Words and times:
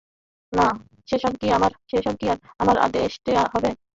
নাঃ, 0.53 0.75
সে 1.09 1.15
সব 1.19 1.33
কি 2.19 2.25
আর 2.27 2.37
আমার 2.59 2.75
আদেষ্টে 2.85 3.31
হবে? 3.53 3.69